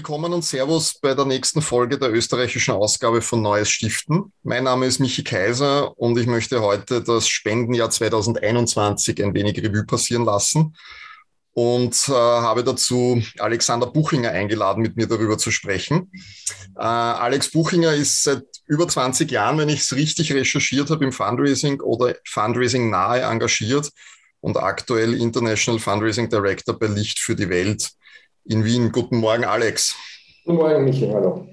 [0.00, 4.32] Willkommen und Servus bei der nächsten Folge der österreichischen Ausgabe von Neues Stiften.
[4.42, 9.84] Mein Name ist Michi Kaiser und ich möchte heute das Spendenjahr 2021 ein wenig Revue
[9.84, 10.74] passieren lassen
[11.52, 16.10] und äh, habe dazu Alexander Buchinger eingeladen, mit mir darüber zu sprechen.
[16.78, 21.12] Äh, Alex Buchinger ist seit über 20 Jahren, wenn ich es richtig recherchiert habe, im
[21.12, 23.90] Fundraising oder Fundraising nahe engagiert
[24.40, 27.90] und aktuell International Fundraising Director bei Licht für die Welt
[28.50, 28.90] in Wien.
[28.90, 29.94] Guten Morgen, Alex.
[30.44, 31.14] Guten Morgen, Michael.
[31.14, 31.46] Hallo.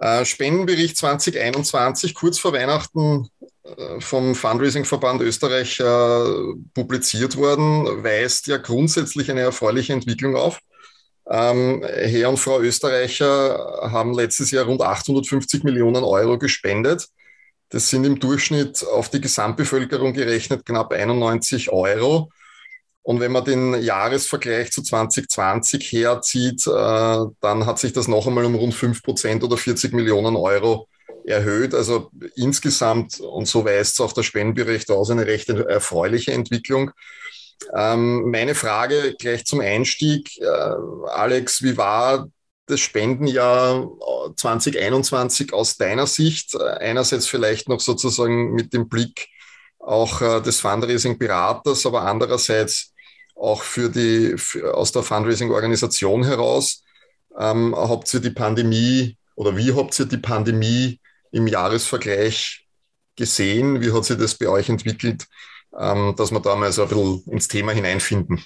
[0.00, 3.28] Äh, Spendenbericht 2021, kurz vor Weihnachten
[3.62, 10.60] äh, vom Fundraising-Verband Österreich äh, publiziert worden, weist ja grundsätzlich eine erfreuliche Entwicklung auf.
[11.28, 17.06] Ähm, Herr und Frau Österreicher haben letztes Jahr rund 850 Millionen Euro gespendet.
[17.68, 22.30] Das sind im Durchschnitt auf die Gesamtbevölkerung gerechnet knapp 91 Euro.
[23.02, 26.70] Und wenn man den Jahresvergleich zu 2020 herzieht, äh,
[27.40, 30.88] dann hat sich das noch einmal um rund fünf Prozent oder 40 Millionen Euro
[31.24, 31.74] erhöht.
[31.74, 36.92] Also insgesamt, und so weist es auch der Spendenbericht aus, eine recht erfreuliche Entwicklung.
[37.74, 40.40] Ähm, meine Frage gleich zum Einstieg.
[40.40, 42.28] Äh, Alex, wie war
[42.66, 43.88] das Spendenjahr
[44.36, 46.56] 2021 aus deiner Sicht?
[46.60, 49.28] Einerseits vielleicht noch sozusagen mit dem Blick
[49.78, 52.91] auch äh, des Fundraising-Beraters, aber andererseits
[53.42, 56.84] auch für die, für, aus der Fundraising-Organisation heraus.
[57.38, 61.00] Ähm, habt ihr die Pandemie oder wie habt ihr die Pandemie
[61.32, 62.66] im Jahresvergleich
[63.16, 63.80] gesehen?
[63.80, 65.26] Wie hat sich das bei euch entwickelt,
[65.76, 68.42] ähm, dass wir da mal so ein bisschen ins Thema hineinfinden?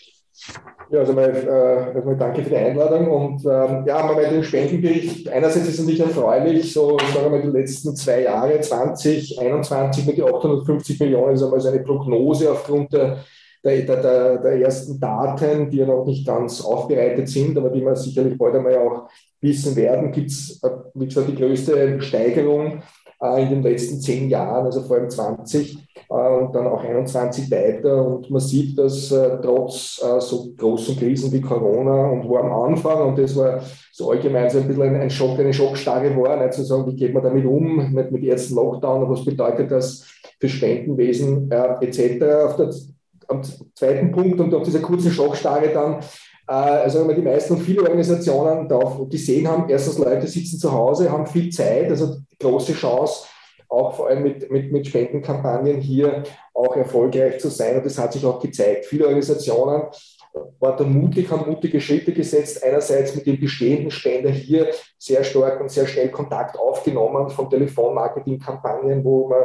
[0.90, 5.28] Ja, also mal, äh, erstmal danke für die Einladung und ähm, ja, mal den Spendenbericht.
[5.28, 10.16] Einerseits ist es natürlich erfreulich, so sagen wir mal die letzten zwei Jahre, 2021 mit
[10.16, 13.24] die 850 Millionen ist einmal so eine Prognose aufgrund der
[13.66, 17.96] der, der, der, ersten Daten, die ja noch nicht ganz aufbereitet sind, aber die wir
[17.96, 19.08] sicherlich bald einmal auch
[19.40, 22.82] wissen werden, gibt es, äh, wie gesagt, die größte Steigerung
[23.20, 25.78] äh, in den letzten zehn Jahren, also vor allem 20
[26.08, 28.06] äh, und dann auch 21 weiter.
[28.06, 29.08] Und man sieht, dass
[29.42, 33.60] trotz so großen Krisen wie Corona und wo am Anfang, und das war
[33.92, 37.14] so allgemein so ein bisschen ein Schock, eine Schockstarre war, nicht zu sagen, wie geht
[37.14, 40.06] man damit um, mit, mit ersten Lockdown, und was bedeutet das
[40.38, 42.22] für Spendenwesen äh, etc.
[42.44, 42.70] Auf der
[43.28, 43.42] am
[43.74, 46.00] zweiten Punkt und auf dieser kurzen Schockstarre dann,
[46.48, 51.10] äh, also die meisten und viele Organisationen darauf gesehen haben, erstens Leute sitzen zu Hause,
[51.10, 53.26] haben viel Zeit, also große Chance,
[53.68, 56.22] auch vor allem mit, mit, mit Spendenkampagnen hier
[56.54, 57.76] auch erfolgreich zu sein.
[57.76, 58.86] Und das hat sich auch gezeigt.
[58.86, 59.82] Viele Organisationen
[60.58, 62.62] war da mutig, haben mutige Schritte gesetzt.
[62.62, 69.04] Einerseits mit den bestehenden Spender hier sehr stark und sehr schnell Kontakt aufgenommen von Telefonmarketing-Kampagnen,
[69.04, 69.44] wo man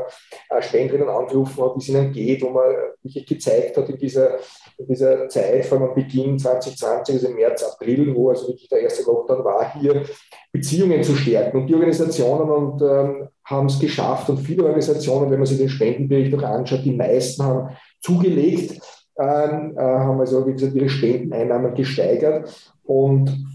[0.49, 2.65] äh, Spenderinnen angerufen hat, wie es ihnen geht, wo man
[3.03, 4.37] wirklich gezeigt hat in dieser,
[4.77, 8.81] in dieser Zeit, vor allem Beginn 2020, also im März, April, wo also wirklich der
[8.81, 10.03] erste Lockdown war, hier
[10.51, 11.57] Beziehungen zu stärken.
[11.57, 15.67] Und die Organisationen und, ähm, haben es geschafft und viele Organisationen, wenn man sich den
[15.67, 18.79] Spendenbericht auch anschaut, die meisten haben zugelegt
[19.17, 23.45] ähm, äh, haben also, wie gesagt, ihre Spendeneinnahmen gesteigert und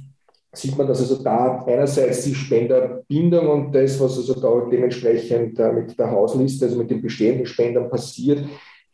[0.53, 5.72] sieht man, dass also da einerseits die Spenderbindung und das, was also da dementsprechend äh,
[5.72, 8.44] mit der Hausliste, also mit den bestehenden Spendern passiert,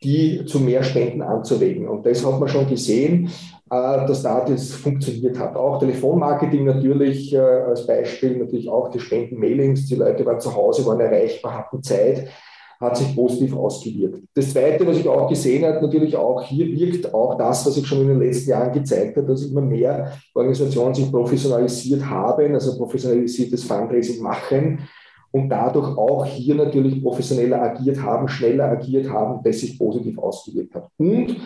[0.03, 1.87] die zu mehr Spenden anzuregen.
[1.87, 3.29] Und das hat man schon gesehen,
[3.69, 5.55] äh, dass da das funktioniert hat.
[5.55, 9.85] Auch Telefonmarketing natürlich äh, als Beispiel, natürlich auch die Spendenmailings.
[9.87, 12.27] Die Leute waren zu Hause, waren erreichbar, hatten Zeit
[12.79, 14.23] hat sich positiv ausgewirkt.
[14.33, 17.87] Das Zweite, was ich auch gesehen habe, natürlich auch hier wirkt auch das, was ich
[17.87, 22.77] schon in den letzten Jahren gezeigt habe, dass immer mehr Organisationen sich professionalisiert haben, also
[22.77, 24.79] professionalisiertes Fundraising machen
[25.33, 30.75] und dadurch auch hier natürlich professioneller agiert haben, schneller agiert haben, das sich positiv ausgewirkt
[30.75, 30.89] hat.
[30.97, 31.37] Und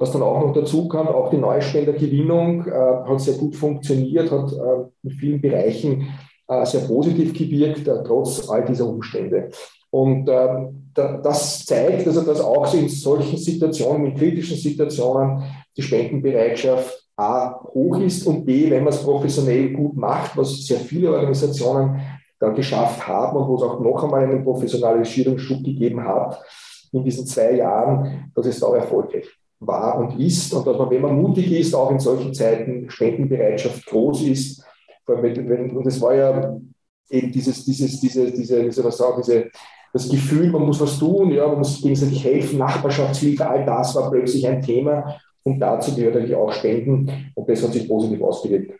[0.00, 4.52] was dann auch noch dazu kam, auch die Neuspendergewinnung äh, hat sehr gut funktioniert, hat
[4.52, 6.08] äh, in vielen Bereichen
[6.48, 9.50] äh, sehr positiv gewirkt, äh, trotz all dieser Umstände.
[9.90, 10.48] Und äh,
[10.94, 15.42] das zeigt, also, dass auch in solchen Situationen, in kritischen Situationen,
[15.76, 20.80] die Spendenbereitschaft A hoch ist und B, wenn man es professionell gut macht, was sehr
[20.80, 22.00] viele Organisationen
[22.38, 26.38] dann geschafft haben und wo es auch noch einmal einen Professionalisierungsschub gegeben hat
[26.92, 29.26] in diesen zwei Jahren, dass es da erfolgreich
[29.60, 33.86] war und ist und dass man, wenn man mutig ist, auch in solchen Zeiten Spendenbereitschaft
[33.86, 34.62] groß ist.
[35.06, 36.58] Und das war ja
[37.08, 39.50] eben dieses, dieses, diese, diese, wie soll man sagen, diese
[39.96, 44.10] das Gefühl, man muss was tun, ja, man muss gegenseitig helfen, Nachbarschaftshilfe, all das war
[44.10, 45.16] plötzlich ein Thema.
[45.42, 48.72] Und dazu gehört natürlich auch Spenden und das hat sich positiv ausgewirkt.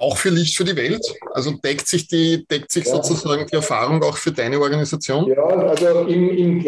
[0.00, 1.06] Auch für Licht für die Welt?
[1.34, 2.94] Also deckt sich die, deckt sich ja.
[2.94, 5.26] sozusagen die Erfahrung auch für deine Organisation?
[5.26, 6.60] Ja, also im, im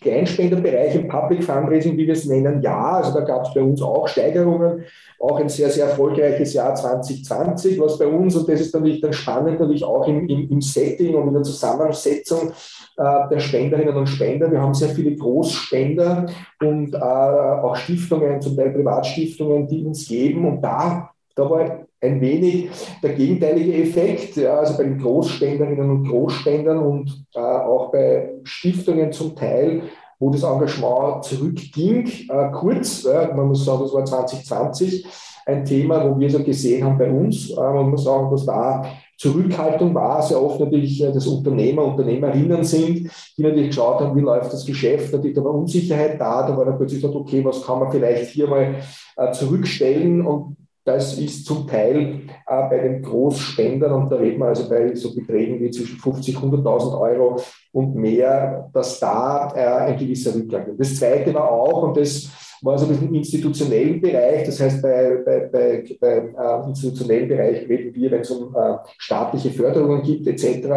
[0.00, 2.96] Kleinspenderbereich, im Public Fundraising, wie wir es nennen, ja.
[2.96, 4.84] Also da gab es bei uns auch Steigerungen,
[5.20, 9.12] auch ein sehr, sehr erfolgreiches Jahr 2020, was bei uns, und das ist natürlich dann
[9.12, 12.50] spannend, natürlich auch im, im, im Setting und in der Zusammensetzung
[12.96, 14.50] äh, der Spenderinnen und Spender.
[14.50, 16.26] Wir haben sehr viele Großspender
[16.60, 20.44] und äh, auch Stiftungen, zum Teil Privatstiftungen, die uns geben.
[20.46, 22.68] Und da, da war ein wenig
[23.02, 29.12] der gegenteilige Effekt, ja, also bei den Großspenderinnen und Großspendern und äh, auch bei Stiftungen
[29.12, 29.82] zum Teil,
[30.18, 35.06] wo das Engagement zurückging, äh, kurz, äh, man muss sagen, das war 2020,
[35.46, 38.84] ein Thema, wo wir so gesehen haben bei uns, äh, man muss sagen, dass da
[39.16, 44.22] Zurückhaltung war, sehr oft natürlich äh, das Unternehmer, Unternehmerinnen sind, die natürlich geschaut haben, wie
[44.22, 47.64] läuft das Geschäft, natürlich da war Unsicherheit da, da war dann plötzlich gesagt, okay, was
[47.64, 48.74] kann man vielleicht hier mal
[49.16, 54.46] äh, zurückstellen und das ist zum Teil äh, bei den Großspendern, und da reden wir
[54.46, 57.40] also bei so Beträgen wie zwischen 50, 100.000 Euro
[57.72, 60.80] und mehr, dass da äh, ein gewisser Rückgang ist.
[60.80, 62.30] Das Zweite war auch, und das
[62.62, 67.28] war so ein bisschen im institutionellen Bereich, das heißt bei, bei, bei, bei äh, institutionellen
[67.28, 70.68] Bereich reden wir, wenn es um äh, staatliche Förderungen gibt etc.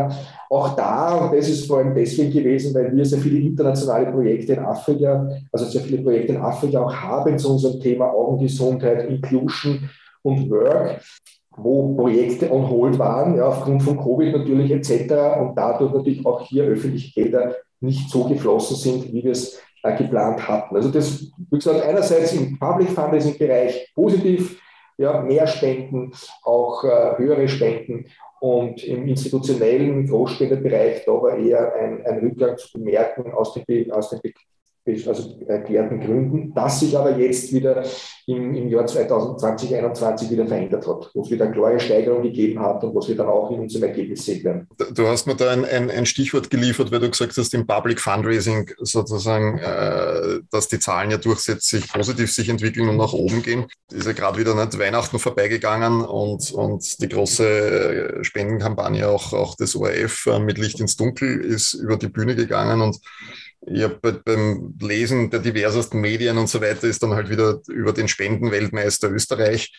[0.49, 4.53] Auch da, und das ist vor allem deswegen gewesen, weil wir sehr viele internationale Projekte
[4.53, 9.89] in Afrika, also sehr viele Projekte in Afrika auch haben zu unserem Thema Augengesundheit, Inclusion
[10.23, 10.99] und Work
[11.57, 15.39] wo Projekte on hold waren, ja, aufgrund von Covid natürlich etc.
[15.39, 19.61] und dadurch natürlich auch hier öffentliche Gelder nicht so geflossen sind, wie wir es
[19.91, 20.75] geplant hatten.
[20.75, 24.61] Also das, wie gesagt, einerseits im Public Fundraising-Bereich positiv,
[24.97, 28.05] ja, mehr Spenden, auch äh, höhere Spenden
[28.39, 34.09] und im institutionellen Großspenderbereich da war eher ein, ein Rückgang zu bemerken aus den, aus
[34.09, 34.21] den
[34.85, 37.83] also erklärten Gründen, das sich aber jetzt wieder
[38.27, 42.59] im, im Jahr 2020, 2021 wieder verändert hat, wo es wieder eine klare Steigerung gegeben
[42.59, 44.67] hat und was wir dann auch in unserem Ergebnis sehen werden.
[44.93, 47.99] Du hast mir da ein, ein, ein Stichwort geliefert, weil du gesagt hast, im Public
[47.99, 53.65] Fundraising sozusagen, äh, dass die Zahlen ja durchsätzlich positiv sich entwickeln und nach oben gehen.
[53.91, 59.75] Ist ja gerade wieder nicht Weihnachten vorbeigegangen und, und die große Spendenkampagne auch, auch des
[59.75, 62.99] ORF äh, mit Licht ins Dunkel ist über die Bühne gegangen und
[63.67, 67.93] ich habe beim Lesen der diversesten Medien und so weiter ist dann halt wieder über
[67.93, 69.73] den Spendenweltmeister Österreich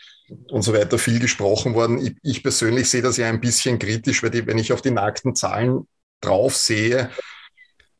[0.50, 2.04] und so weiter viel gesprochen worden.
[2.04, 4.90] Ich, ich persönlich sehe das ja ein bisschen kritisch, weil die, wenn ich auf die
[4.90, 5.86] nackten Zahlen
[6.20, 7.10] drauf sehe,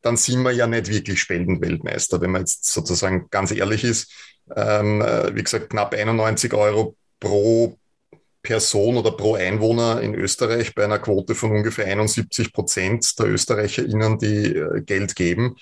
[0.01, 4.11] dann sind wir ja nicht wirklich Spendenweltmeister, wenn man jetzt sozusagen ganz ehrlich ist.
[4.55, 7.77] Ähm, äh, wie gesagt, knapp 91 Euro pro
[8.41, 14.17] Person oder pro Einwohner in Österreich bei einer Quote von ungefähr 71 Prozent der ÖsterreicherInnen,
[14.19, 15.55] die äh, Geld geben.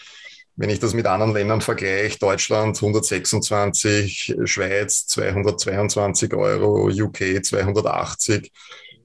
[0.57, 8.51] Wenn ich das mit anderen Ländern vergleiche, Deutschland 126, Schweiz 222 Euro, UK 280,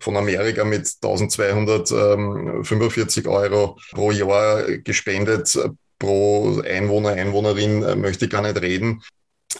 [0.01, 5.59] von Amerika mit 1245 Euro pro Jahr gespendet,
[5.99, 9.03] pro Einwohner, Einwohnerin äh, möchte ich gar nicht reden.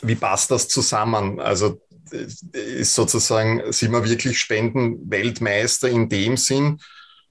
[0.03, 1.41] Wie passt das zusammen?
[1.41, 1.81] Also
[2.13, 6.79] ist sozusagen, sind wir wirklich Spendenweltmeister in dem Sinn?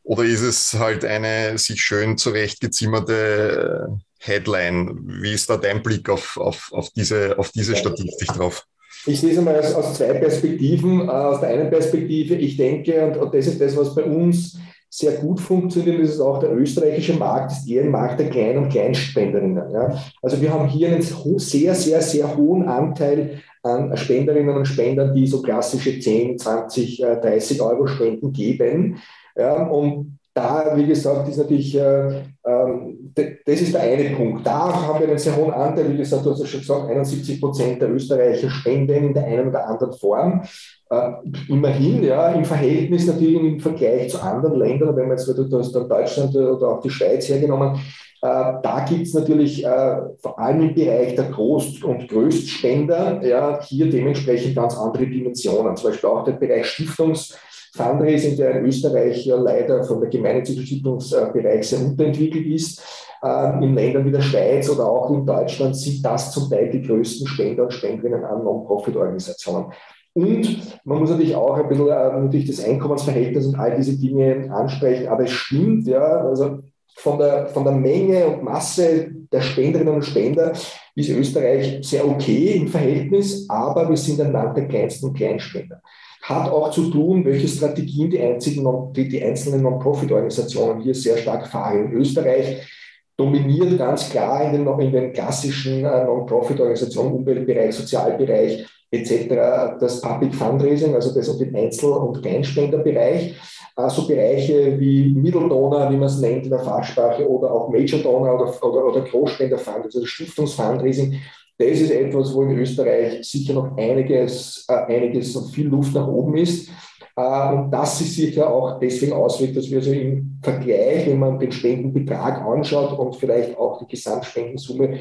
[0.04, 4.98] Oder ist es halt eine sich schön zurechtgezimmerte äh, Headline?
[5.22, 8.66] Wie ist da dein Blick auf, auf, auf diese, auf diese Statistik drauf?
[9.06, 11.08] Ich sehe es einmal aus, aus zwei Perspektiven.
[11.08, 14.58] Äh, aus der einen Perspektive, ich denke, und, und das ist das, was bei uns
[14.90, 18.70] sehr gut funktioniert, ist auch der österreichische Markt, ist eher ein Markt der Klein- und
[18.70, 19.72] Kleinspenderinnen.
[19.72, 20.04] Ja.
[20.22, 25.28] Also wir haben hier einen sehr, sehr, sehr hohen Anteil an Spenderinnen und Spendern, die
[25.28, 28.98] so klassische 10, 20, 30 Euro Spenden geben.
[29.36, 34.46] Ja, und da, wie gesagt, ist natürlich, äh, ähm, das ist der eine Punkt.
[34.46, 37.42] Da haben wir einen sehr hohen Anteil, wie gesagt, du hast ja schon gesagt, 71
[37.42, 40.44] Prozent der Österreicher spenden in der einen oder anderen Form.
[40.90, 41.12] Äh,
[41.50, 45.72] immerhin, ja, im Verhältnis natürlich im Vergleich zu anderen Ländern, wenn man jetzt, du hast
[45.74, 47.80] dann Deutschland oder auch die Schweiz hergenommen,
[48.22, 53.62] äh, da gibt es natürlich äh, vor allem im Bereich der Groß- und Größtspender ja,
[53.64, 55.78] hier dementsprechend ganz andere Dimensionen.
[55.78, 61.70] Zum Beispiel auch der Bereich Stiftungsfundraising, der in Österreich ja leider von der gemeinnützigen Stiftungsbereich
[61.70, 62.82] sehr unterentwickelt ist.
[63.24, 66.82] Äh, in Ländern wie der Schweiz oder auch in Deutschland sind das zum Teil die
[66.82, 69.72] größten Spender und Spenderinnen an Non-Profit-Organisationen.
[70.14, 74.52] Und man muss natürlich auch ein bisschen äh, natürlich das Einkommensverhältnis und all diese Dinge
[74.52, 75.08] ansprechen.
[75.08, 76.60] Aber es stimmt, ja, also
[76.96, 80.52] von der, von der Menge und Masse der Spenderinnen und Spender
[80.96, 85.82] ist Österreich sehr okay im Verhältnis, aber wir sind ein Land der kleinsten und Kleinspender.
[86.24, 91.48] Hat auch zu tun, welche Strategien die, einzigen, die, die einzelnen Non-Profit-Organisationen hier sehr stark
[91.48, 91.94] fahren.
[91.94, 92.68] Österreich
[93.16, 99.78] dominiert ganz klar in den, in den klassischen äh, Non-Profit-Organisationen, Umweltbereich, Sozialbereich, etc.
[99.80, 103.36] das Public Fundraising, also das und den Einzel- und Kleinspenderbereich.
[103.76, 108.00] Also Bereiche wie Middle Donor, wie man es nennt in der Fachsprache, oder auch Major
[108.00, 111.20] Donor oder, oder, oder Großspenderfund, also Stiftungsfundraising.
[111.58, 116.08] Das ist etwas, wo in Österreich sicher noch einiges, äh, einiges und viel Luft nach
[116.08, 116.70] oben ist.
[117.16, 121.40] Äh, und das sich sicher auch deswegen auswirkt, dass wir so im Vergleich, wenn man
[121.40, 125.00] den Spendenbetrag anschaut und vielleicht auch die Gesamtspendensumme,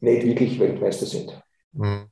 [0.00, 1.40] nicht wirklich Weltmeister sind.
[1.72, 2.05] Mhm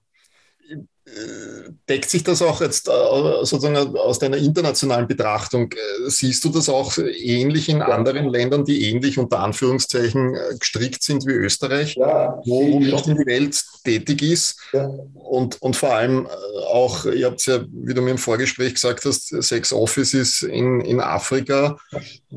[1.89, 5.71] deckt sich das auch jetzt äh, sozusagen aus deiner internationalen Betrachtung?
[5.73, 7.89] Äh, siehst du das auch ähnlich in ja.
[7.89, 13.27] anderen Ländern, die ähnlich unter Anführungszeichen äh, gestrickt sind wie Österreich, ja, wo, wo die
[13.27, 14.57] Welt tätig ist?
[14.73, 14.87] Ja.
[15.15, 16.27] Und, und vor allem
[16.73, 21.01] auch, ihr habt ja, wie du mir im Vorgespräch gesagt hast, sechs Offices in, in
[21.01, 21.79] Afrika.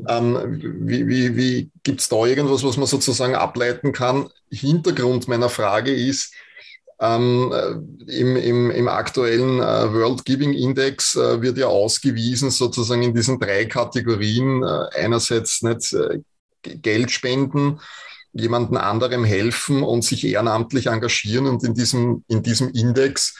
[0.08, 4.28] Ähm, wie wie, wie gibt es da irgendwas, was man sozusagen ableiten kann?
[4.50, 6.32] Hintergrund meiner Frage ist,
[7.00, 13.02] ähm, äh, im, im, Im aktuellen äh, World Giving Index äh, wird ja ausgewiesen, sozusagen
[13.02, 14.62] in diesen drei Kategorien.
[14.64, 16.20] Äh, einerseits nicht äh,
[16.62, 17.80] Geld spenden,
[18.32, 21.46] jemandem anderem helfen und sich ehrenamtlich engagieren.
[21.46, 23.36] Und in diesem, in diesem Index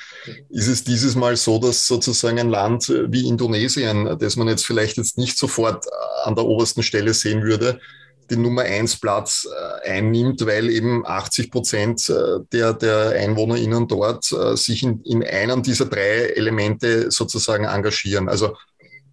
[0.51, 4.97] ist es dieses Mal so, dass sozusagen ein Land wie Indonesien, das man jetzt vielleicht
[4.99, 5.85] jetzt nicht sofort
[6.25, 7.81] an der obersten Stelle sehen würde,
[8.31, 9.49] den Nummer eins Platz
[9.85, 15.25] äh, einnimmt, weil eben 80 Prozent äh, der, der EinwohnerInnen dort äh, sich in, in
[15.25, 18.29] einem dieser drei Elemente sozusagen engagieren.
[18.29, 18.57] Also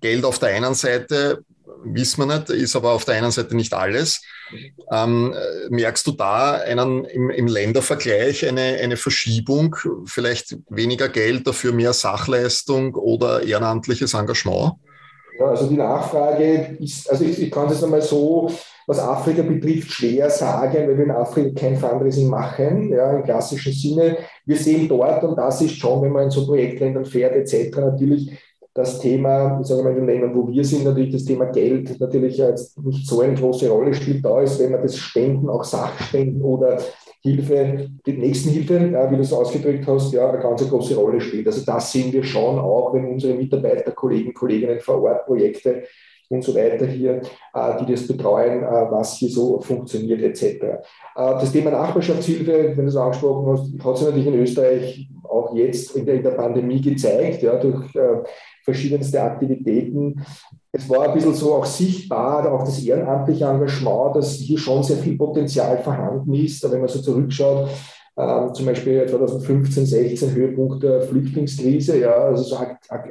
[0.01, 1.43] Geld auf der einen Seite,
[1.83, 4.21] wissen wir nicht, ist aber auf der einen Seite nicht alles.
[4.91, 5.33] Ähm,
[5.69, 11.93] merkst du da einen, im, im Ländervergleich eine, eine Verschiebung, vielleicht weniger Geld, dafür mehr
[11.93, 14.73] Sachleistung oder ehrenamtliches Engagement?
[15.37, 18.49] Ja, also die Nachfrage ist, also ich, ich kann es einmal so
[18.87, 23.73] was Afrika betrifft, schwer sagen, weil wir in Afrika kein Fundraising machen, ja, im klassischen
[23.73, 24.17] Sinne.
[24.45, 28.31] Wir sehen dort, und das ist schon, wenn man in so Projektländern fährt, etc., natürlich
[28.75, 31.97] das Thema, ich sage mal, in den Ländern, wo wir sind, natürlich das Thema Geld
[31.99, 34.23] natürlich jetzt nicht so eine große Rolle spielt.
[34.23, 36.77] Da ist, wenn man das Spenden, auch Sachspenden oder
[37.25, 41.47] Hilfe, die Nächstenhilfe, ja, wie du es ausgedrückt hast, ja, eine ganz große Rolle spielt.
[41.47, 45.83] Also das sehen wir schon auch, wenn unsere Mitarbeiter, Kollegen, Kolleginnen vor Ort Projekte
[46.29, 47.21] und so weiter hier,
[47.53, 50.43] äh, die das betreuen, äh, was hier so funktioniert etc.
[50.43, 50.77] Äh,
[51.15, 55.95] das Thema Nachbarschaftshilfe, wenn du es angesprochen hast, hat sich natürlich in Österreich auch jetzt
[55.95, 57.91] in der, in der Pandemie gezeigt, ja, durch
[58.63, 60.23] verschiedenste Aktivitäten.
[60.77, 64.97] Es war ein bisschen so auch sichtbar, auch das ehrenamtliche Engagement, dass hier schon sehr
[64.97, 66.69] viel Potenzial vorhanden ist.
[66.69, 67.69] wenn man so zurückschaut,
[68.17, 72.57] ähm, zum Beispiel 2015, 16 Höhepunkt der Flüchtlingskrise, ja, also so,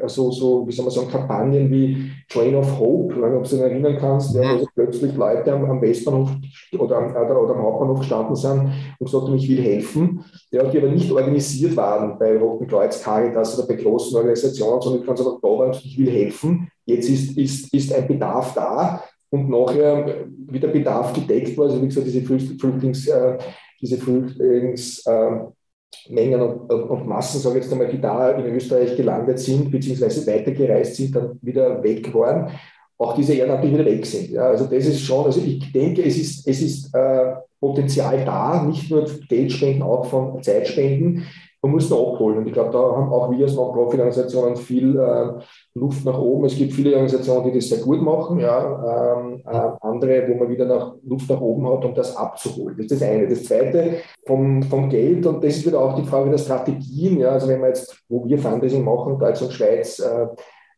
[0.00, 3.98] also so, wie soll man sagen, Kampagnen wie Train of Hope, wenn du dich erinnern
[3.98, 6.30] kannst, ja, wo also plötzlich Leute am, am Westbahnhof
[6.78, 10.78] oder am, oder, am Hauptbahnhof gestanden sind und gesagt haben, ich will helfen, ja, die
[10.78, 15.16] aber nicht organisiert waren bei Roten Kreuz, Caritas oder bei großen Organisationen, sondern ich kann
[15.18, 16.68] sagen, da waren, ich will helfen.
[16.86, 21.66] Jetzt ist, ist, ist ein Bedarf da und nachher wieder Bedarf gedeckt war.
[21.66, 23.36] Also wie gesagt, diese Flüchtlings, äh,
[23.80, 25.62] diese Flüchtlingsmengen
[26.08, 30.96] und, und, Massen, sage ich jetzt einmal, die da in Österreich gelandet sind, beziehungsweise weitergereist
[30.96, 32.50] sind, dann wieder weg waren,
[32.98, 34.30] auch diese ehrenamtlich wieder weg sind.
[34.30, 38.62] Ja, also das ist schon, also ich denke, es ist, es ist äh, Potenzial da,
[38.62, 41.24] nicht nur Geldspenden, auch von Zeitspenden
[41.64, 42.38] man muss da abholen.
[42.38, 45.42] Und ich glaube, da haben auch wir als Non-Profit-Organisationen viel äh,
[45.74, 46.44] Luft nach oben.
[46.44, 50.50] Es gibt viele Organisationen, die das sehr gut machen, ja, ähm, äh, andere, wo man
[50.50, 52.76] wieder nach Luft nach oben hat, um das abzuholen.
[52.76, 53.26] Das ist das eine.
[53.26, 53.94] Das zweite
[54.26, 57.18] vom, vom Geld, und das ist wieder auch die Frage der Strategien.
[57.20, 60.26] Ja, also wenn wir jetzt, wo wir Fundraising machen, Deutschland, Schweiz, äh,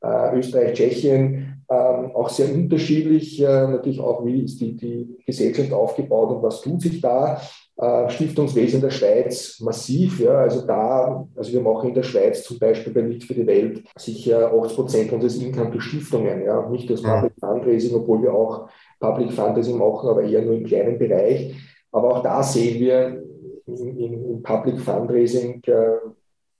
[0.06, 3.42] äh Österreich, Tschechien, ähm, auch sehr unterschiedlich.
[3.42, 7.40] Äh, natürlich auch, wie ist die, die Gesellschaft aufgebaut und was tut sich da.
[7.78, 10.20] Äh, Stiftungswesen der Schweiz massiv.
[10.20, 13.46] Ja, also da, also wir machen in der Schweiz zum Beispiel bei Lied für die
[13.46, 18.32] Welt sicher 80 Prozent unseres Income durch Stiftungen, ja, nicht das Public Fundraising, obwohl wir
[18.32, 21.54] auch Public Fundraising machen, aber eher nur im kleinen Bereich.
[21.92, 23.22] Aber auch da sehen wir
[23.66, 25.98] im, im Public Fundraising äh,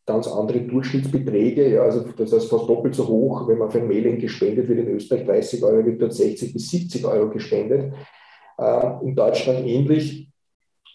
[0.04, 1.76] ganz andere Durchschnittsbeträge.
[1.76, 4.80] Ja, also das heißt fast doppelt so hoch, wenn man für ein Mailing gespendet wird.
[4.80, 7.94] In Österreich 30 Euro wird dort 60 bis 70 Euro gespendet.
[8.58, 10.25] Äh, in Deutschland ähnlich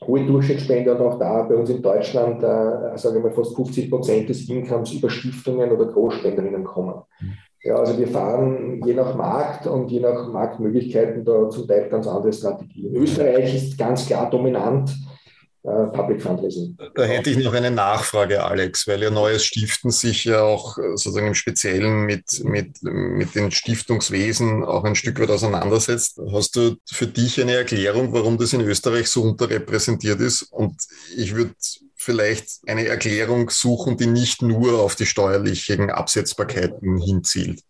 [0.06, 3.90] hohe Durchschnittsspende und auch da bei uns in Deutschland, äh, sage ich mal, fast 50
[3.90, 7.02] Prozent des Incomes über Stiftungen oder Großspenderinnen kommen.
[7.20, 7.34] Mhm.
[7.64, 12.08] Ja, also wir fahren je nach Markt und je nach Marktmöglichkeiten da zum Teil ganz
[12.08, 12.96] andere Strategien.
[12.96, 14.92] Österreich ist ganz klar dominant
[15.64, 16.76] Public Fundraising.
[16.96, 20.82] Da hätte ich noch eine Nachfrage, Alex, weil Ihr neues Stiften sich ja auch äh,
[20.96, 26.20] sozusagen im Speziellen mit, mit, mit den Stiftungswesen auch ein Stück weit auseinandersetzt.
[26.32, 30.42] Hast du für dich eine Erklärung, warum das in Österreich so unterrepräsentiert ist?
[30.44, 30.82] Und
[31.16, 31.54] ich würde
[31.96, 37.62] vielleicht eine Erklärung suchen, die nicht nur auf die steuerlichen Absetzbarkeiten hinzielt.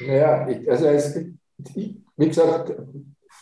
[0.00, 1.16] Naja, also es,
[1.74, 2.72] wie gesagt,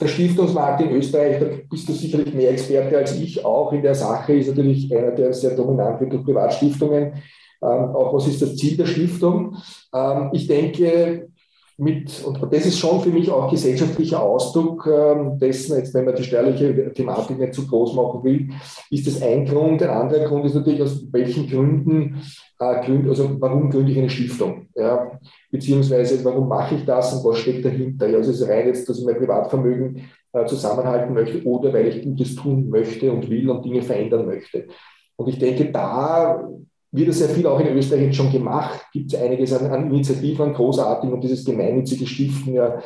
[0.00, 3.94] der Stiftungsmarkt in Österreich, da bist du sicherlich mehr Experte als ich auch in der
[3.94, 7.14] Sache, ist natürlich einer, der sehr dominant wird durch Privatstiftungen.
[7.62, 9.56] Ähm, auch was ist das Ziel der Stiftung?
[9.94, 11.28] Ähm, ich denke,
[11.76, 16.14] mit, und das ist schon für mich auch gesellschaftlicher Ausdruck ähm, dessen, jetzt wenn man
[16.14, 18.48] die steuerliche Thematik nicht zu groß machen will,
[18.90, 19.82] ist das ein Grund.
[19.82, 22.22] Ein anderer Grund ist natürlich, aus welchen Gründen,
[22.60, 24.68] äh, also warum gründe ich eine Stiftung?
[24.76, 25.18] Ja?
[25.50, 28.08] Beziehungsweise warum mache ich das und was steckt dahinter?
[28.08, 30.02] Ja, also es ist rein jetzt, dass ich mein Privatvermögen
[30.32, 34.68] äh, zusammenhalten möchte oder weil ich Gutes tun möchte und will und Dinge verändern möchte.
[35.16, 36.48] Und ich denke, da
[36.94, 40.54] wird sehr viel auch in Österreich jetzt schon gemacht, gibt es einiges an, an Initiativen,
[40.54, 42.78] großartig, um dieses gemeinnützige Stiften ja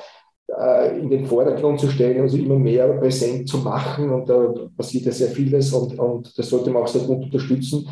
[0.59, 4.11] äh, in den Vordergrund zu stellen, also immer mehr präsent zu machen.
[4.11, 7.87] Und da passiert ja sehr vieles und, und das sollte man auch sehr gut unterstützen.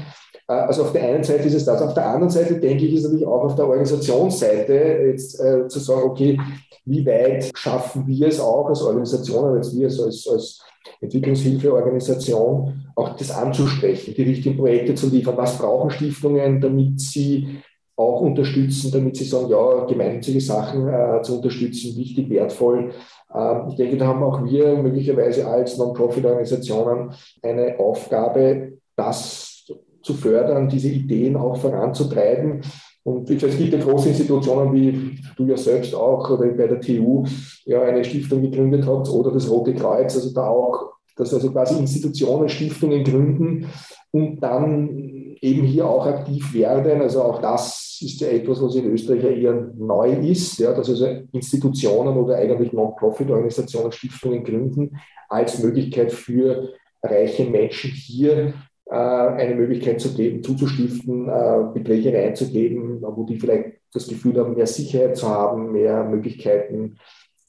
[0.49, 2.95] Äh, also auf der einen Seite ist es das, auf der anderen Seite denke ich,
[2.95, 4.73] ist natürlich auch auf der Organisationsseite
[5.11, 6.41] jetzt äh, zu sagen, okay,
[6.87, 10.63] wie weit schaffen wir es auch als Organisation, als wir als, als
[11.01, 15.37] Entwicklungshilfeorganisation, auch das anzusprechen, die richtigen Projekte zu liefern.
[15.37, 17.61] Was brauchen Stiftungen, damit sie
[17.97, 22.91] auch unterstützen, damit sie sagen, ja, gemeinnützige Sachen äh, zu unterstützen, wichtig, wertvoll.
[23.33, 27.13] Äh, ich denke, da haben auch wir möglicherweise als Non-Profit-Organisationen
[27.43, 29.65] eine Aufgabe, das
[30.03, 32.61] zu fördern, diese Ideen auch voranzutreiben
[33.07, 37.25] und es gibt ja große Institutionen, wie du ja selbst auch oder bei der TU
[37.65, 41.79] ja eine Stiftung gegründet habt oder das Rote Kreuz, also da auch, dass also quasi
[41.79, 43.67] Institutionen Stiftungen gründen
[44.11, 47.01] und dann eben hier auch aktiv werden.
[47.01, 50.89] Also auch das ist ja etwas, was in Österreich ja eher neu ist, ja, dass
[50.89, 54.99] also Institutionen oder eigentlich Non-Profit-Organisationen Stiftungen gründen
[55.29, 56.71] als Möglichkeit für
[57.05, 58.55] reiche Menschen hier
[58.91, 64.67] eine Möglichkeit zu geben, zuzustiften, äh, Beträge reinzugeben, wo die vielleicht das Gefühl haben, mehr
[64.67, 66.99] Sicherheit zu haben, mehr Möglichkeiten,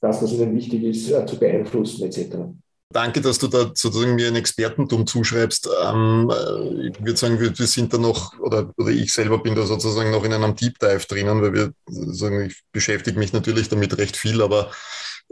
[0.01, 2.37] das, was ihnen wichtig ist, äh, zu beeinflussen etc.
[2.89, 5.69] Danke, dass du da sozusagen mir ein Expertentum zuschreibst.
[5.83, 6.31] Ähm,
[6.81, 10.11] ich würde sagen, wir, wir, sind da noch, oder, oder ich selber bin da sozusagen
[10.11, 14.15] noch in einem Deep Dive drinnen, weil wir sagen, ich beschäftige mich natürlich damit recht
[14.15, 14.71] viel, aber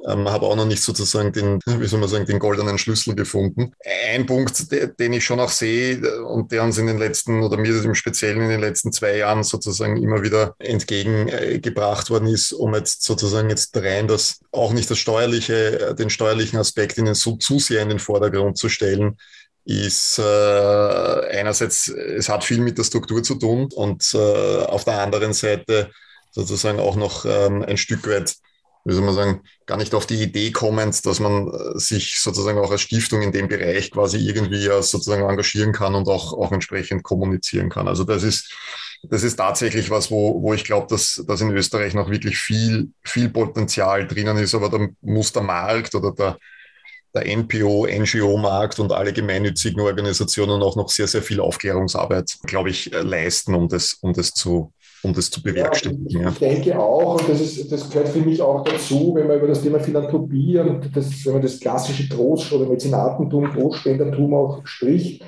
[0.08, 3.74] ähm, habe auch noch nicht sozusagen den, wie soll man sagen, den goldenen Schlüssel gefunden.
[4.12, 7.76] Ein Punkt, den ich schon auch sehe und der uns in den letzten oder mir
[7.84, 13.04] im Speziellen in den letzten zwei Jahren sozusagen immer wieder entgegengebracht worden ist, um jetzt
[13.04, 17.60] sozusagen jetzt rein das auch nicht das steuerliche, den steuerlichen Aspekt in den, so zu
[17.60, 19.18] sehr in den Vordergrund zu stellen,
[19.66, 25.02] ist äh, einerseits, es hat viel mit der Struktur zu tun und äh, auf der
[25.02, 25.90] anderen Seite
[26.32, 28.36] sozusagen auch noch ähm, ein Stück weit
[28.86, 32.60] wie soll man sagen, gar nicht auf die Idee kommend, dass man äh, sich sozusagen
[32.60, 37.04] auch als Stiftung in dem Bereich quasi irgendwie sozusagen engagieren kann und auch, auch entsprechend
[37.04, 37.88] kommunizieren kann.
[37.88, 38.54] Also das ist,
[39.10, 42.92] das ist tatsächlich was, wo, wo ich glaube, dass, dass in Österreich noch wirklich viel,
[43.04, 46.38] viel Potenzial drinnen ist, aber da muss der Markt oder der,
[47.16, 52.94] der NPO, NGO-Markt und alle gemeinnützigen Organisationen auch noch sehr, sehr viel Aufklärungsarbeit, glaube ich,
[52.94, 54.74] äh, leisten, um das, um das zu,
[55.06, 56.10] um das zu bewerkstelligen.
[56.10, 59.38] Ja, ich denke auch, und das, ist, das gehört für mich auch dazu, wenn man
[59.38, 64.66] über das Thema Philanthropie und das, wenn man das klassische Trost- oder Mäzenatentum, Trostspendertum auch
[64.66, 65.24] spricht,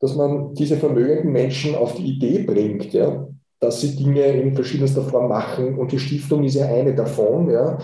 [0.00, 3.26] dass man diese vermögenden Menschen auf die Idee bringt, ja,
[3.60, 5.78] dass sie Dinge in verschiedenster Form machen.
[5.78, 7.48] Und die Stiftung ist ja eine davon.
[7.50, 7.78] Ja.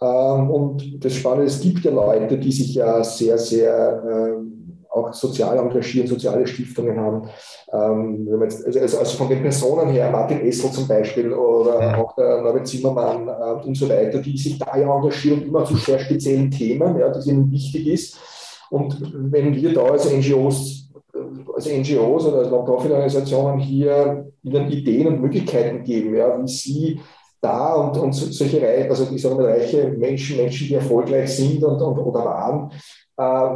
[0.00, 4.61] Ähm, und das Spannende, es gibt ja Leute, die sich ja sehr, sehr ähm,
[5.12, 7.28] sozial engagieren, soziale Stiftungen haben.
[7.72, 12.42] Ähm, jetzt, also, also, von den Personen her, Martin Essel zum Beispiel oder auch der
[12.42, 16.50] Norbert Zimmermann äh, und so weiter, die sich da ja engagieren, immer zu sehr speziellen
[16.50, 18.18] Themen, ja, das ihnen wichtig ist.
[18.70, 20.90] Und wenn wir da als NGOs,
[21.54, 27.00] als NGOs oder als Non-Profit-Organisationen hier ihnen Ideen und Möglichkeiten geben, ja, wie sie
[27.42, 31.82] da und, und solche also ich sage mal, reiche Menschen, Menschen, die erfolgreich sind und,
[31.82, 32.74] und oder waren, äh,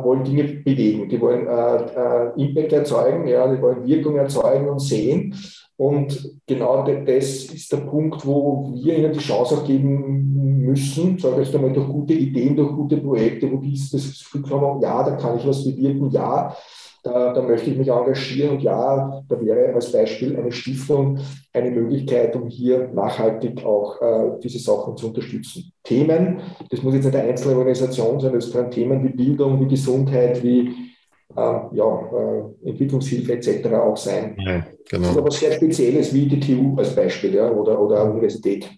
[0.02, 4.80] wollen Dinge bewegen, die wollen äh, äh, Impact erzeugen, ja, die wollen Wirkung erzeugen und
[4.80, 5.34] sehen.
[5.78, 11.42] Und genau das ist der Punkt, wo wir ihnen die Chance auch geben müssen, sage
[11.42, 15.02] ich jetzt einmal, durch gute Ideen, durch gute Projekte, wo die das Gefühl haben, ja,
[15.02, 16.56] da kann ich was bewirken, ja,
[17.06, 21.18] da, da, möchte ich mich engagieren und ja, da wäre als Beispiel eine Stiftung
[21.52, 25.72] eine Möglichkeit, um hier nachhaltig auch äh, diese Sachen zu unterstützen.
[25.84, 29.68] Themen, das muss jetzt nicht eine einzelne Organisation sein, das können Themen wie Bildung, wie
[29.68, 30.68] Gesundheit, wie
[31.36, 32.10] äh, ja,
[32.64, 33.66] äh, Entwicklungshilfe etc.
[33.74, 34.36] auch sein.
[34.38, 35.02] Ja, genau.
[35.02, 38.68] Das ist aber sehr Spezielles wie die TU als Beispiel ja, oder, oder Universität.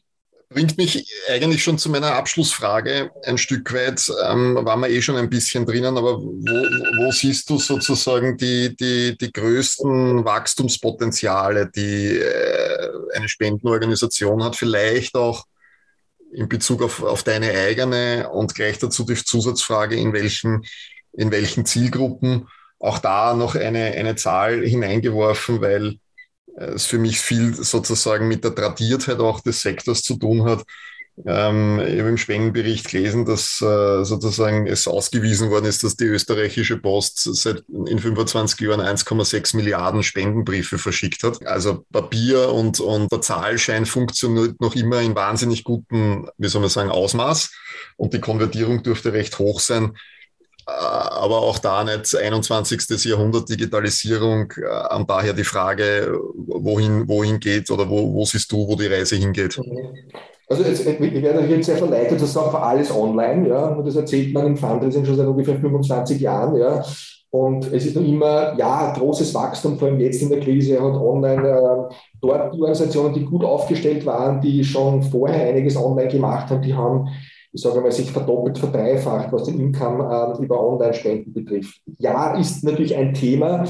[0.50, 4.10] Bringt mich eigentlich schon zu meiner Abschlussfrage ein Stück weit.
[4.24, 8.74] Ähm, waren wir eh schon ein bisschen drinnen, aber wo, wo siehst du sozusagen die,
[8.74, 14.56] die, die größten Wachstumspotenziale, die äh, eine Spendenorganisation hat?
[14.56, 15.44] Vielleicht auch
[16.32, 20.64] in Bezug auf, auf deine eigene und gleich dazu die Zusatzfrage, in welchen,
[21.12, 25.98] in welchen Zielgruppen auch da noch eine, eine Zahl hineingeworfen, weil
[26.58, 30.64] es für mich viel sozusagen mit der Tradiertheit auch des Sektors zu tun hat.
[31.26, 36.04] Ähm, ich habe im Spendenbericht gelesen, dass äh, sozusagen es ausgewiesen worden ist, dass die
[36.04, 41.44] österreichische Post seit in 25 Jahren 1,6 Milliarden Spendenbriefe verschickt hat.
[41.46, 46.70] Also Papier und, und der Zahlschein funktioniert noch immer in wahnsinnig gutem, wie soll man
[46.70, 47.52] sagen, Ausmaß.
[47.96, 49.96] Und die Konvertierung dürfte recht hoch sein.
[50.68, 53.04] Äh, aber auch da nicht 21.
[53.04, 58.68] Jahrhundert Digitalisierung äh, und daher die Frage, wohin, wohin geht oder wo, wo siehst du,
[58.68, 59.58] wo die Reise hingeht?
[60.46, 63.96] Also jetzt, ich werde jetzt sehr verleitet zu sagen, für alles online, ja, und das
[63.96, 66.82] erzählt man im Fundraising schon seit ungefähr 25 Jahren, ja.
[67.30, 70.94] Und es ist noch immer, ja, großes Wachstum, vor allem jetzt in der Krise, hat
[70.94, 76.50] online äh, dort die Organisationen, die gut aufgestellt waren, die schon vorher einiges online gemacht
[76.50, 77.08] haben, die haben
[77.52, 81.80] ich sage mal, sich verdoppelt, verdreifacht, was den Income äh, über Online-Spenden betrifft.
[81.98, 83.64] Ja, ist natürlich ein Thema,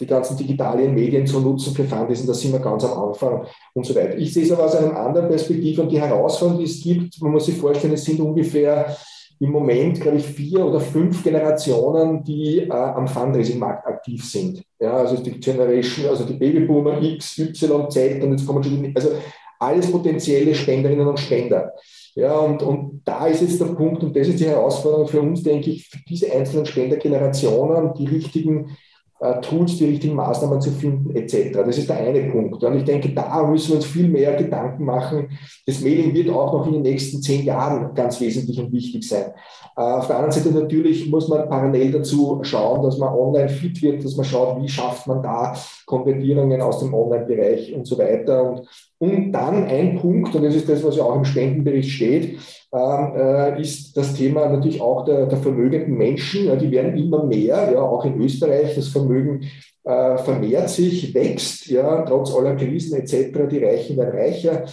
[0.00, 3.86] die ganzen digitalen Medien zu nutzen für Fundraising, da sind wir ganz am Anfang und
[3.86, 4.18] so weiter.
[4.18, 7.32] Ich sehe es aber aus einer anderen Perspektive und die Herausforderung, die es gibt, man
[7.32, 8.96] muss sich vorstellen, es sind ungefähr
[9.38, 14.62] im Moment, glaube ich, vier oder fünf Generationen, die äh, am Fundraising-Markt aktiv sind.
[14.78, 19.10] Ja, also die Generation, also die Babyboomer X, Y, Z und jetzt kommen schon, also
[19.58, 21.72] alles potenzielle Spenderinnen und Spender.
[22.14, 25.42] Ja, und, und da ist jetzt der Punkt, und das ist die Herausforderung für uns,
[25.42, 28.76] denke ich, für diese einzelnen Spendergenerationen die richtigen
[29.22, 31.52] äh, Tools, die richtigen Maßnahmen zu finden, etc.
[31.64, 32.62] Das ist der eine Punkt.
[32.62, 35.30] Und ich denke, da müssen wir uns viel mehr Gedanken machen.
[35.64, 39.32] Das Mailing wird auch noch in den nächsten zehn Jahren ganz wesentlich und wichtig sein.
[39.76, 43.80] Äh, auf der anderen Seite natürlich muss man parallel dazu schauen, dass man online fit
[43.80, 45.54] wird, dass man schaut, wie schafft man da
[45.86, 48.42] Konvertierungen aus dem Online-Bereich und so weiter.
[48.42, 48.68] Und,
[49.02, 52.38] und dann ein Punkt, und das ist das, was ja auch im Spendenbericht steht,
[52.72, 56.44] ähm, äh, ist das Thema natürlich auch der, der vermögenden Menschen.
[56.44, 58.76] Ja, die werden immer mehr, ja, auch in Österreich.
[58.76, 59.42] Das Vermögen
[59.82, 63.48] äh, vermehrt sich, wächst, ja, trotz aller Krisen etc.
[63.50, 64.66] Die Reichen werden reicher.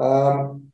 [0.00, 0.72] Ähm,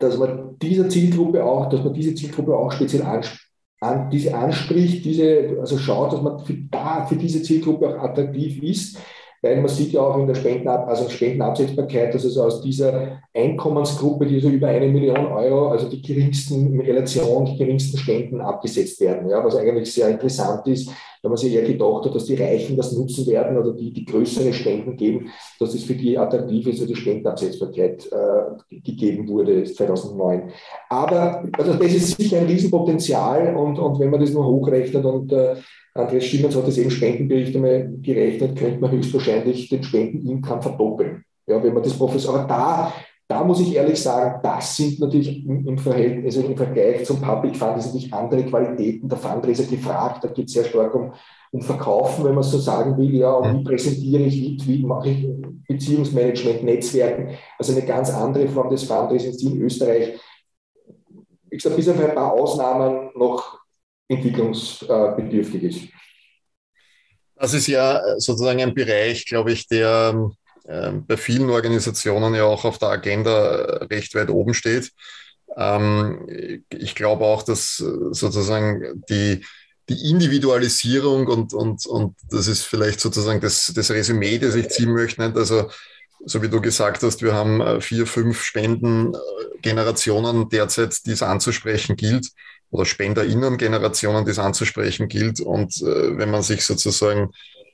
[0.00, 3.44] dass man dieser Zielgruppe auch, dass man diese Zielgruppe auch speziell anspricht
[3.80, 8.60] an, diese anspricht, diese, also schaut, dass man für, da, für diese Zielgruppe auch attraktiv
[8.60, 8.98] ist
[9.42, 14.26] weil man sieht ja auch in der Spendenab also Spendenabsetzbarkeit, dass es aus dieser Einkommensgruppe,
[14.26, 19.00] die so über eine Million Euro, also die geringsten in Relation, die geringsten Spenden abgesetzt
[19.00, 19.28] werden.
[19.30, 20.90] Ja, was eigentlich sehr interessant ist,
[21.22, 24.04] wenn man sich eher gedacht hat, dass die Reichen das nutzen werden oder die, die
[24.04, 29.64] größere Spenden geben, dass es für die attraktiv ist, also die Spendenabsetzbarkeit äh, gegeben wurde
[29.64, 30.50] 2009.
[30.88, 35.32] Aber also das ist sicher ein Riesenpotenzial und, und wenn man das nur hochrechnet und
[35.32, 35.56] äh,
[35.98, 41.24] Andreas Stimmens hat das eben Spendenbericht einmal gerechnet, könnte man höchstwahrscheinlich den Spendenincome verdoppeln.
[41.46, 42.92] Ja, wenn man das Professor, aber da,
[43.26, 47.56] da muss ich ehrlich sagen, das sind natürlich im, Verhältnis, also im Vergleich zum Public
[47.56, 50.24] Fund, sind natürlich andere Qualitäten der Fundraiser gefragt.
[50.24, 51.12] Da geht es sehr stark um,
[51.52, 55.08] um Verkaufen, wenn man so sagen will, ja, und wie präsentiere ich, wie, wie mache
[55.08, 55.26] ich
[55.66, 60.18] Beziehungsmanagement, Netzwerken, also eine ganz andere Form des Fundraisings, die in Österreich,
[61.50, 63.58] ich sage, bis auf ein paar Ausnahmen noch
[64.08, 65.80] entwicklungsbedürftig ist.
[67.36, 70.30] Das ist ja sozusagen ein Bereich, glaube ich, der
[70.64, 74.92] äh, bei vielen Organisationen ja auch auf der Agenda recht weit oben steht.
[75.56, 79.44] Ähm, ich glaube auch, dass sozusagen die,
[79.88, 84.92] die Individualisierung und, und, und das ist vielleicht sozusagen das, das Resümee, das ich ziehen
[84.92, 85.22] möchte.
[85.22, 85.70] Also,
[86.26, 91.94] so wie du gesagt hast, wir haben äh, vier, fünf Spendengenerationen derzeit, die es anzusprechen
[91.96, 92.32] gilt
[92.70, 95.40] oder SpenderInnen-Generationen, die es anzusprechen gilt.
[95.40, 97.30] Und äh, wenn man sich sozusagen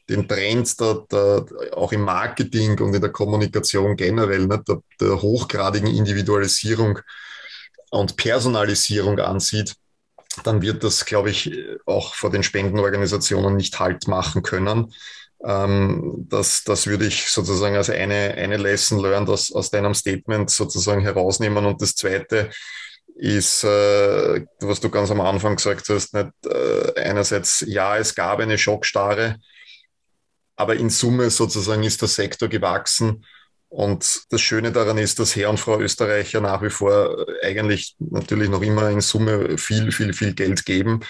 [0.08, 1.44] den Trend der, der,
[1.76, 6.98] auch im Marketing und in der Kommunikation generell, ne, der, der hochgradigen Individualisierung
[7.90, 9.74] und Personalisierung ansieht,
[10.42, 14.92] dann wird das, glaube ich, auch vor den Spendenorganisationen nicht Halt machen können.
[15.44, 20.50] Ähm, das, das würde ich sozusagen als eine, eine Lesson learned aus, aus deinem Statement
[20.50, 21.64] sozusagen herausnehmen.
[21.64, 22.50] Und das Zweite,
[23.14, 28.40] ist, äh, was du ganz am Anfang gesagt hast, nicht äh, einerseits, ja, es gab
[28.40, 29.36] eine Schockstarre,
[30.56, 33.24] aber in Summe sozusagen ist der Sektor gewachsen.
[33.68, 38.48] Und das Schöne daran ist, dass Herr und Frau Österreicher nach wie vor eigentlich natürlich
[38.48, 41.00] noch immer in Summe viel, viel, viel Geld geben.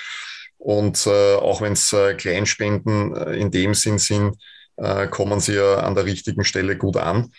[0.56, 4.36] Und äh, auch wenn es äh, Kleinspenden äh, in dem Sinn sind,
[4.76, 7.32] äh, kommen sie ja an der richtigen Stelle gut an.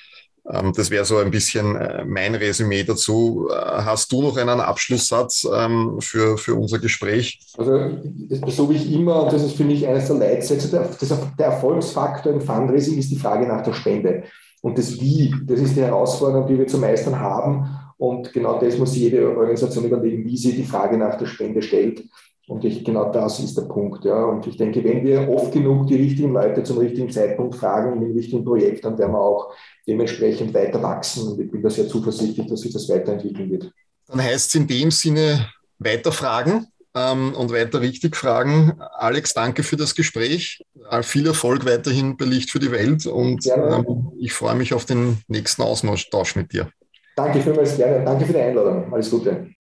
[0.52, 3.48] Ähm, das wäre so ein bisschen äh, mein Resümee dazu.
[3.50, 7.40] Äh, hast du noch einen Abschlusssatz ähm, für, für unser Gespräch?
[7.58, 7.98] Also,
[8.48, 10.90] so wie ich immer, und das ist für mich eines der Leitsätze, der,
[11.38, 14.24] der Erfolgsfaktor im Fundraising ist die Frage nach der Spende.
[14.62, 17.68] Und das Wie, das ist die Herausforderung, die wir zu meistern haben.
[17.98, 22.04] Und genau das muss jede Organisation überlegen, wie sie die Frage nach der Spende stellt.
[22.48, 24.06] Und ich, genau das ist der Punkt.
[24.06, 24.24] Ja.
[24.26, 28.02] Und ich denke, wenn wir oft genug die richtigen Leute zum richtigen Zeitpunkt fragen, in
[28.02, 29.54] dem richtigen Projekt, dann werden wir auch
[29.88, 31.28] dementsprechend weiter wachsen.
[31.28, 33.72] Und ich bin da sehr zuversichtlich, dass sich das weiterentwickeln wird.
[34.08, 38.74] Dann heißt es in dem Sinne weiter fragen ähm, und weiter richtig fragen.
[38.98, 40.64] Alex, danke für das Gespräch.
[40.90, 44.86] Äh, viel Erfolg weiterhin bei Licht für die Welt und ähm, ich freue mich auf
[44.86, 46.70] den nächsten Austausch mit dir.
[47.16, 48.06] Danke vielmals gerne.
[48.06, 48.94] Danke für die Einladung.
[48.94, 49.55] Alles Gute.